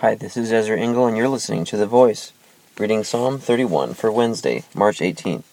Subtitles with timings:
[0.00, 2.34] Hi, this is Ezra Engel, and you're listening to The Voice,
[2.78, 5.44] reading Psalm 31 for Wednesday, March 18th.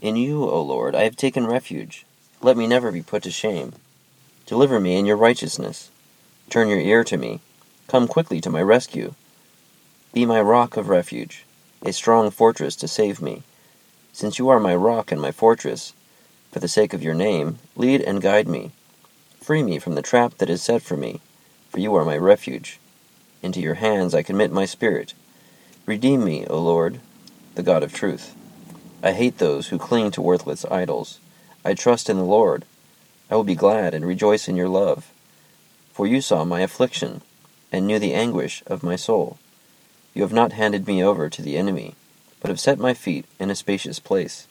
[0.00, 2.06] In you, O Lord, I have taken refuge.
[2.40, 3.72] Let me never be put to shame.
[4.46, 5.90] Deliver me in your righteousness.
[6.48, 7.40] Turn your ear to me.
[7.88, 9.14] Come quickly to my rescue.
[10.12, 11.44] Be my rock of refuge,
[11.82, 13.42] a strong fortress to save me.
[14.12, 15.94] Since you are my rock and my fortress,
[16.52, 18.70] for the sake of your name, lead and guide me.
[19.40, 21.20] Free me from the trap that is set for me,
[21.70, 22.78] for you are my refuge.
[23.44, 25.12] Into your hands I commit my spirit.
[25.84, 26.98] Redeem me, O Lord,
[27.56, 28.34] the God of truth.
[29.02, 31.18] I hate those who cling to worthless idols.
[31.62, 32.64] I trust in the Lord.
[33.30, 35.12] I will be glad and rejoice in your love.
[35.92, 37.20] For you saw my affliction,
[37.70, 39.36] and knew the anguish of my soul.
[40.14, 41.96] You have not handed me over to the enemy,
[42.40, 44.48] but have set my feet in a spacious place.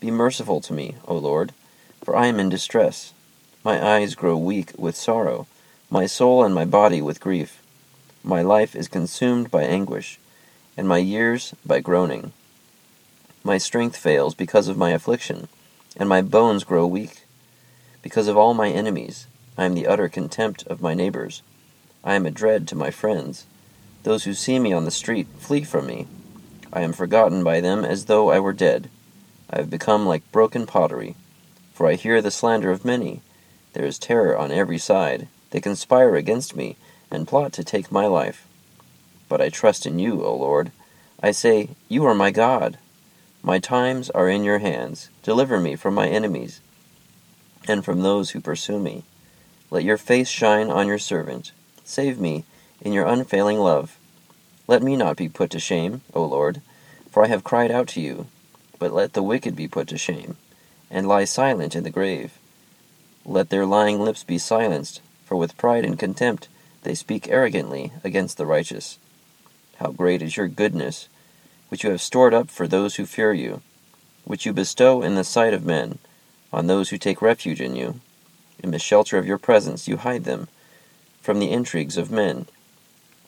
[0.00, 1.52] Be merciful to me, O Lord,
[2.02, 3.12] for I am in distress.
[3.62, 5.46] My eyes grow weak with sorrow,
[5.90, 7.60] my soul and my body with grief.
[8.26, 10.18] My life is consumed by anguish,
[10.78, 12.32] and my years by groaning.
[13.42, 15.48] My strength fails because of my affliction,
[15.94, 17.26] and my bones grow weak.
[18.00, 19.26] Because of all my enemies,
[19.58, 21.42] I am the utter contempt of my neighbors.
[22.02, 23.44] I am a dread to my friends.
[24.04, 26.06] Those who see me on the street flee from me.
[26.72, 28.88] I am forgotten by them as though I were dead.
[29.50, 31.14] I have become like broken pottery,
[31.74, 33.20] for I hear the slander of many.
[33.74, 35.28] There is terror on every side.
[35.50, 36.76] They conspire against me
[37.14, 38.46] and plot to take my life.
[39.28, 40.72] But I trust in you, O Lord.
[41.22, 42.78] I say, You are my God.
[43.42, 45.08] My times are in your hands.
[45.22, 46.60] Deliver me from my enemies
[47.66, 49.04] and from those who pursue me.
[49.70, 51.52] Let your face shine on your servant.
[51.84, 52.44] Save me
[52.80, 53.98] in your unfailing love.
[54.66, 56.60] Let me not be put to shame, O Lord,
[57.10, 58.26] for I have cried out to you.
[58.78, 60.36] But let the wicked be put to shame,
[60.90, 62.38] and lie silent in the grave.
[63.24, 66.48] Let their lying lips be silenced, for with pride and contempt
[66.84, 68.98] they speak arrogantly against the righteous.
[69.76, 71.08] How great is your goodness,
[71.68, 73.62] which you have stored up for those who fear you,
[74.24, 75.98] which you bestow in the sight of men,
[76.52, 78.00] on those who take refuge in you.
[78.62, 80.48] In the shelter of your presence you hide them
[81.20, 82.46] from the intrigues of men.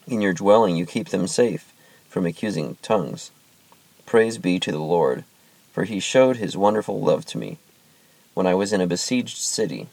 [0.06, 1.72] In your dwelling you keep them safe
[2.08, 3.31] from accusing tongues.
[4.06, 5.25] Praise be to the Lord,
[5.72, 7.58] for he showed his wonderful love to me.
[8.34, 9.88] When I was in a besieged city,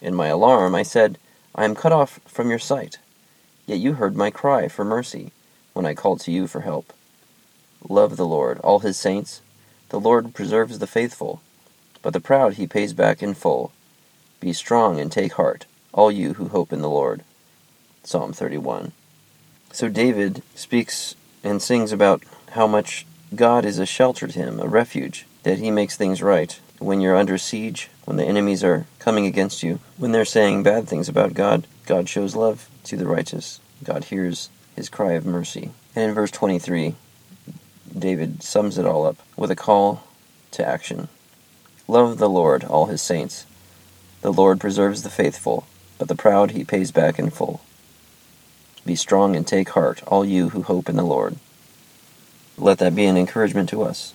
[0.00, 1.18] in my alarm I said,
[1.54, 2.98] I am cut off from your sight.
[3.66, 5.32] Yet you heard my cry for mercy
[5.72, 6.92] when I called to you for help.
[7.88, 9.40] Love the Lord, all his saints.
[9.90, 11.42] The Lord preserves the faithful,
[12.00, 13.72] but the proud he pays back in full.
[14.40, 17.22] Be strong and take heart, all you who hope in the Lord.
[18.02, 18.92] Psalm 31.
[19.72, 21.14] So David speaks
[21.44, 25.70] and sings about how much God is a shelter to him, a refuge, that he
[25.70, 26.58] makes things right.
[26.82, 30.88] When you're under siege, when the enemies are coming against you, when they're saying bad
[30.88, 33.60] things about God, God shows love to the righteous.
[33.84, 35.70] God hears his cry of mercy.
[35.94, 36.96] And in verse 23,
[37.96, 40.02] David sums it all up with a call
[40.50, 41.06] to action.
[41.86, 43.46] Love the Lord, all his saints.
[44.22, 45.66] The Lord preserves the faithful,
[45.98, 47.60] but the proud he pays back in full.
[48.84, 51.36] Be strong and take heart, all you who hope in the Lord.
[52.58, 54.14] Let that be an encouragement to us.